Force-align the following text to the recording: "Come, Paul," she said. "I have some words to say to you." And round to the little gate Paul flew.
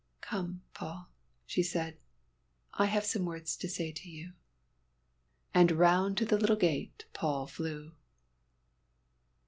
"Come, 0.21 0.63
Paul," 0.73 1.09
she 1.45 1.61
said. 1.61 1.95
"I 2.73 2.87
have 2.87 3.05
some 3.05 3.23
words 3.23 3.55
to 3.57 3.69
say 3.69 3.91
to 3.91 4.09
you." 4.09 4.33
And 5.53 5.73
round 5.73 6.17
to 6.17 6.25
the 6.25 6.39
little 6.39 6.55
gate 6.55 7.05
Paul 7.13 7.45
flew. 7.45 7.91